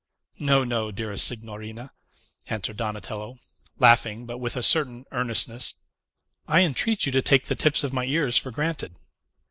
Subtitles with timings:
[0.39, 1.91] "No, no, dearest signorina,"
[2.47, 3.37] answered Donatello,
[3.77, 5.75] laughing, but with a certain earnestness.
[6.47, 8.95] "I entreat you to take the tips of my ears for granted."